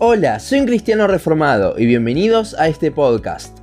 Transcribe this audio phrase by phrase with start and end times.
[0.00, 3.58] Hola, soy un cristiano reformado y bienvenidos a este podcast.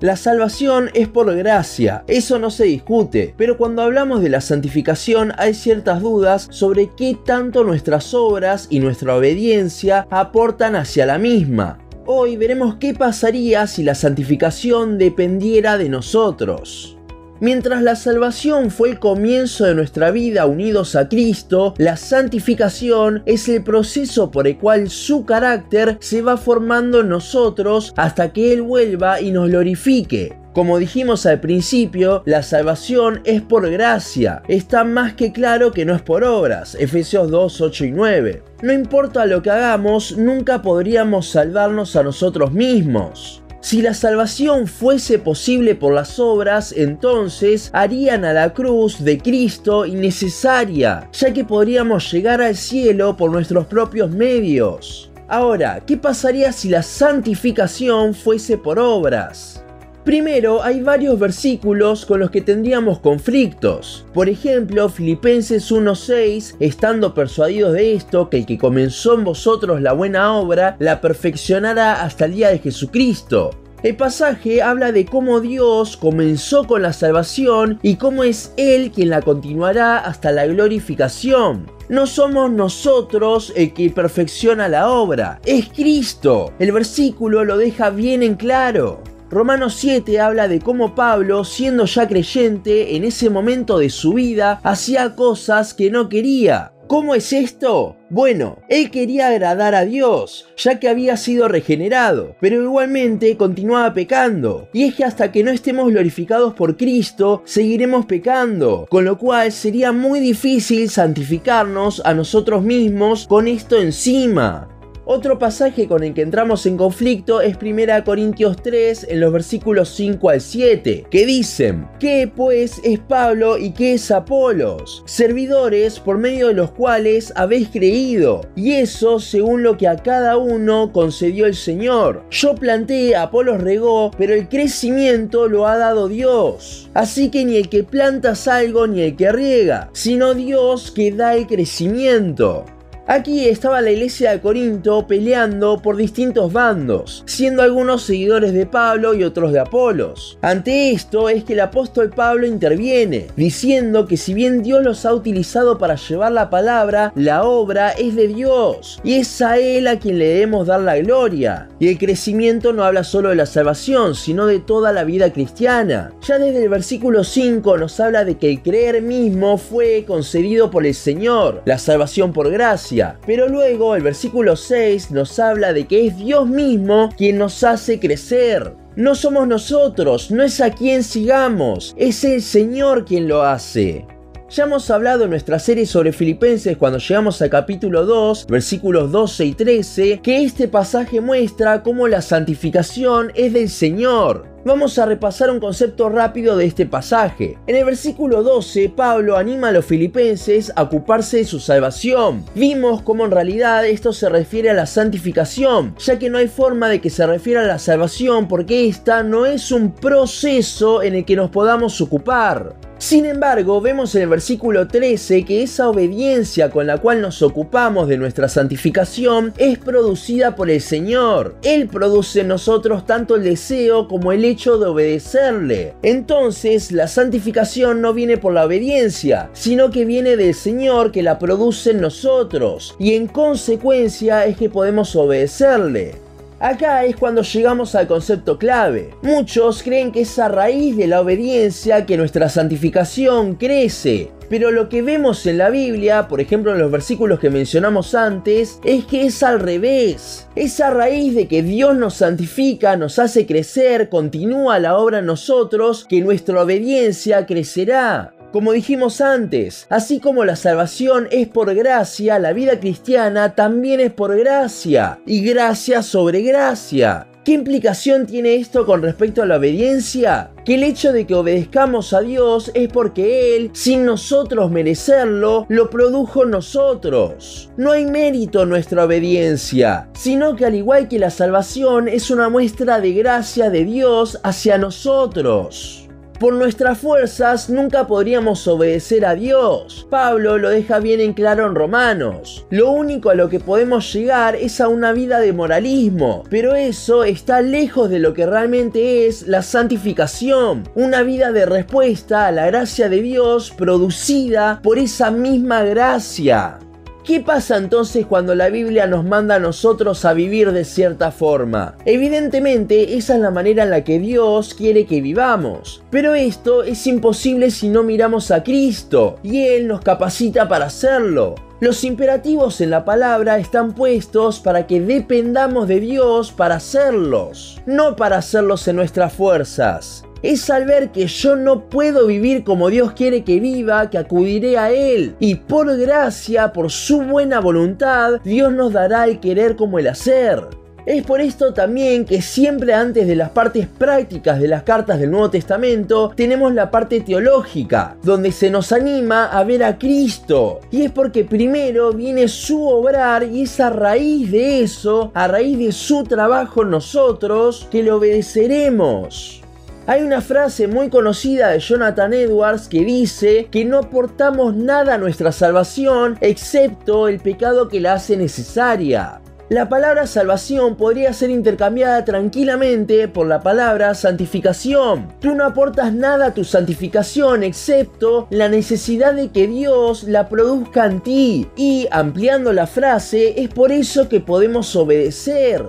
[0.00, 5.32] La salvación es por gracia, eso no se discute, pero cuando hablamos de la santificación
[5.38, 11.78] hay ciertas dudas sobre qué tanto nuestras obras y nuestra obediencia aportan hacia la misma.
[12.06, 16.97] Hoy veremos qué pasaría si la santificación dependiera de nosotros.
[17.40, 23.48] Mientras la salvación fue el comienzo de nuestra vida unidos a Cristo, la santificación es
[23.48, 28.62] el proceso por el cual su carácter se va formando en nosotros hasta que Él
[28.62, 30.36] vuelva y nos glorifique.
[30.52, 34.42] Como dijimos al principio, la salvación es por gracia.
[34.48, 36.76] Está más que claro que no es por obras.
[36.80, 38.42] Efesios 2, 8 y 9.
[38.62, 43.44] No importa lo que hagamos, nunca podríamos salvarnos a nosotros mismos.
[43.60, 49.84] Si la salvación fuese posible por las obras, entonces harían a la cruz de Cristo
[49.84, 55.10] innecesaria, ya que podríamos llegar al cielo por nuestros propios medios.
[55.26, 59.57] Ahora, ¿qué pasaría si la santificación fuese por obras?
[60.04, 64.06] Primero, hay varios versículos con los que tendríamos conflictos.
[64.14, 69.92] Por ejemplo, Filipenses 1.6, estando persuadidos de esto, que el que comenzó en vosotros la
[69.92, 73.50] buena obra, la perfeccionará hasta el día de Jesucristo.
[73.82, 79.10] El pasaje habla de cómo Dios comenzó con la salvación y cómo es Él quien
[79.10, 81.70] la continuará hasta la glorificación.
[81.88, 86.52] No somos nosotros el que perfecciona la obra, es Cristo.
[86.58, 89.00] El versículo lo deja bien en claro.
[89.30, 94.58] Romanos 7 habla de cómo Pablo, siendo ya creyente, en ese momento de su vida,
[94.62, 96.72] hacía cosas que no quería.
[96.86, 97.96] ¿Cómo es esto?
[98.08, 104.70] Bueno, él quería agradar a Dios, ya que había sido regenerado, pero igualmente continuaba pecando.
[104.72, 109.52] Y es que hasta que no estemos glorificados por Cristo, seguiremos pecando, con lo cual
[109.52, 114.77] sería muy difícil santificarnos a nosotros mismos con esto encima.
[115.10, 119.88] Otro pasaje con el que entramos en conflicto es 1 Corintios 3 en los versículos
[119.88, 125.02] 5 al 7, que dicen, ¿qué pues es Pablo y qué es Apolos?
[125.06, 130.36] Servidores por medio de los cuales habéis creído, y eso según lo que a cada
[130.36, 132.22] uno concedió el Señor.
[132.30, 136.90] Yo planté, Apolos regó, pero el crecimiento lo ha dado Dios.
[136.92, 141.34] Así que ni el que planta algo ni el que riega, sino Dios que da
[141.34, 142.66] el crecimiento.
[143.10, 149.14] Aquí estaba la iglesia de Corinto peleando por distintos bandos, siendo algunos seguidores de Pablo
[149.14, 150.36] y otros de Apolos.
[150.42, 155.14] Ante esto es que el apóstol Pablo interviene, diciendo que si bien Dios los ha
[155.14, 159.98] utilizado para llevar la palabra, la obra es de Dios y es a Él a
[159.98, 161.70] quien le debemos dar la gloria.
[161.78, 166.12] Y el crecimiento no habla solo de la salvación, sino de toda la vida cristiana.
[166.26, 170.84] Ya desde el versículo 5 nos habla de que el creer mismo fue concedido por
[170.84, 176.06] el Señor, la salvación por gracia pero luego el versículo 6 nos habla de que
[176.06, 178.74] es Dios mismo quien nos hace crecer.
[178.96, 184.06] No somos nosotros, no es a quien sigamos, es el Señor quien lo hace.
[184.50, 189.44] Ya hemos hablado en nuestra serie sobre Filipenses cuando llegamos al capítulo 2, versículos 12
[189.44, 194.46] y 13, que este pasaje muestra cómo la santificación es del Señor.
[194.64, 197.58] Vamos a repasar un concepto rápido de este pasaje.
[197.66, 202.44] En el versículo 12, Pablo anima a los filipenses a ocuparse de su salvación.
[202.54, 206.88] Vimos cómo en realidad esto se refiere a la santificación, ya que no hay forma
[206.88, 211.24] de que se refiera a la salvación porque esta no es un proceso en el
[211.26, 212.74] que nos podamos ocupar.
[212.98, 218.08] Sin embargo, vemos en el versículo 13 que esa obediencia con la cual nos ocupamos
[218.08, 221.54] de nuestra santificación es producida por el Señor.
[221.62, 225.94] Él produce en nosotros tanto el deseo como el hecho de obedecerle.
[226.02, 231.38] Entonces, la santificación no viene por la obediencia, sino que viene del Señor que la
[231.38, 236.27] produce en nosotros, y en consecuencia es que podemos obedecerle.
[236.60, 239.14] Acá es cuando llegamos al concepto clave.
[239.22, 244.32] Muchos creen que es a raíz de la obediencia que nuestra santificación crece.
[244.50, 248.80] Pero lo que vemos en la Biblia, por ejemplo en los versículos que mencionamos antes,
[248.82, 250.48] es que es al revés.
[250.56, 255.26] Es a raíz de que Dios nos santifica, nos hace crecer, continúa la obra en
[255.26, 258.32] nosotros, que nuestra obediencia crecerá.
[258.52, 264.10] Como dijimos antes, así como la salvación es por gracia, la vida cristiana también es
[264.10, 267.26] por gracia, y gracia sobre gracia.
[267.44, 270.50] ¿Qué implicación tiene esto con respecto a la obediencia?
[270.64, 275.90] Que el hecho de que obedezcamos a Dios es porque Él, sin nosotros merecerlo, lo
[275.90, 277.70] produjo nosotros.
[277.76, 282.48] No hay mérito en nuestra obediencia, sino que al igual que la salvación es una
[282.48, 286.07] muestra de gracia de Dios hacia nosotros.
[286.38, 290.06] Por nuestras fuerzas nunca podríamos obedecer a Dios.
[290.08, 292.64] Pablo lo deja bien en claro en Romanos.
[292.70, 297.24] Lo único a lo que podemos llegar es a una vida de moralismo, pero eso
[297.24, 302.66] está lejos de lo que realmente es la santificación, una vida de respuesta a la
[302.66, 306.78] gracia de Dios producida por esa misma gracia.
[307.24, 311.96] ¿Qué pasa entonces cuando la Biblia nos manda a nosotros a vivir de cierta forma?
[312.06, 317.06] Evidentemente esa es la manera en la que Dios quiere que vivamos, pero esto es
[317.06, 321.54] imposible si no miramos a Cristo y Él nos capacita para hacerlo.
[321.80, 328.16] Los imperativos en la palabra están puestos para que dependamos de Dios para hacerlos, no
[328.16, 333.12] para hacerlos en nuestras fuerzas es al ver que yo no puedo vivir como Dios
[333.12, 335.34] quiere que viva, que acudiré a Él.
[335.40, 340.66] Y por gracia, por su buena voluntad, Dios nos dará el querer como el hacer.
[341.08, 345.30] Es por esto también que siempre antes de las partes prácticas de las cartas del
[345.30, 350.80] Nuevo Testamento tenemos la parte teológica, donde se nos anima a ver a Cristo.
[350.90, 355.78] Y es porque primero viene su obrar y es a raíz de eso, a raíz
[355.78, 359.62] de su trabajo nosotros, que le obedeceremos.
[360.08, 365.18] Hay una frase muy conocida de Jonathan Edwards que dice que no aportamos nada a
[365.18, 369.42] nuestra salvación excepto el pecado que la hace necesaria.
[369.68, 375.28] La palabra salvación podría ser intercambiada tranquilamente por la palabra santificación.
[375.40, 381.04] Tú no aportas nada a tu santificación excepto la necesidad de que Dios la produzca
[381.04, 381.68] en ti.
[381.76, 385.84] Y ampliando la frase, es por eso que podemos obedecer.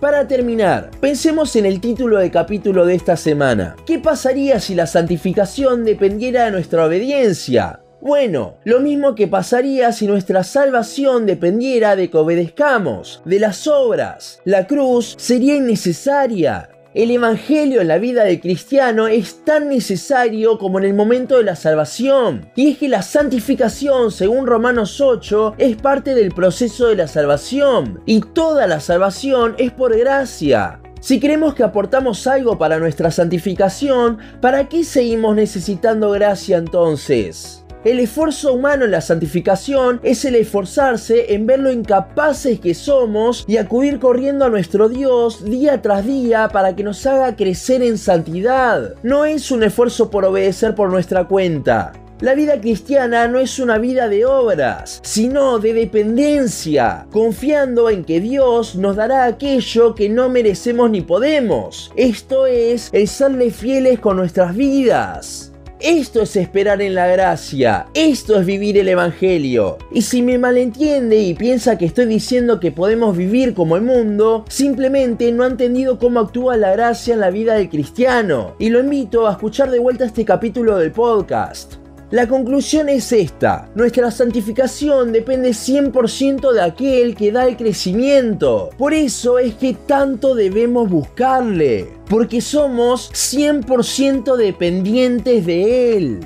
[0.00, 3.74] Para terminar, pensemos en el título de capítulo de esta semana.
[3.84, 7.80] ¿Qué pasaría si la santificación dependiera de nuestra obediencia?
[8.00, 14.40] Bueno, lo mismo que pasaría si nuestra salvación dependiera de que obedezcamos, de las obras.
[14.44, 16.70] La cruz sería innecesaria.
[16.94, 21.44] El Evangelio en la vida del cristiano es tan necesario como en el momento de
[21.44, 22.50] la salvación.
[22.56, 28.00] Y es que la santificación, según Romanos 8, es parte del proceso de la salvación.
[28.06, 30.80] Y toda la salvación es por gracia.
[31.00, 37.66] Si creemos que aportamos algo para nuestra santificación, ¿para qué seguimos necesitando gracia entonces?
[37.84, 43.44] El esfuerzo humano en la santificación es el esforzarse en ver lo incapaces que somos
[43.46, 47.96] y acudir corriendo a nuestro Dios día tras día para que nos haga crecer en
[47.96, 48.94] santidad.
[49.04, 51.92] No es un esfuerzo por obedecer por nuestra cuenta.
[52.20, 58.20] La vida cristiana no es una vida de obras, sino de dependencia, confiando en que
[58.20, 61.92] Dios nos dará aquello que no merecemos ni podemos.
[61.94, 65.47] Esto es el serle fieles con nuestras vidas.
[65.80, 69.78] Esto es esperar en la gracia, esto es vivir el Evangelio.
[69.92, 74.44] Y si me malentiende y piensa que estoy diciendo que podemos vivir como el mundo,
[74.48, 78.56] simplemente no ha entendido cómo actúa la gracia en la vida del cristiano.
[78.58, 81.74] Y lo invito a escuchar de vuelta este capítulo del podcast.
[82.10, 88.70] La conclusión es esta, nuestra santificación depende 100% de aquel que da el crecimiento.
[88.78, 96.20] Por eso es que tanto debemos buscarle, porque somos 100% dependientes de Él.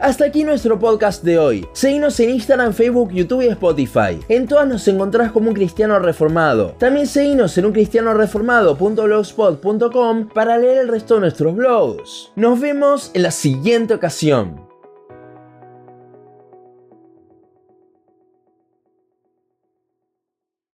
[0.00, 1.64] Hasta aquí nuestro podcast de hoy.
[1.72, 4.18] Seguinos en Instagram, Facebook, YouTube y Spotify.
[4.28, 6.74] En todas nos encontrás como un cristiano reformado.
[6.78, 12.32] También seguinos en uncristianoreformado.blogspot.com para leer el resto de nuestros blogs.
[12.34, 14.69] Nos vemos en la siguiente ocasión.